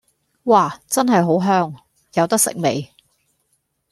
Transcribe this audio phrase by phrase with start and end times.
[0.45, 0.79] 嘩！
[0.87, 1.75] 真係好香，
[2.13, 2.89] 有得食未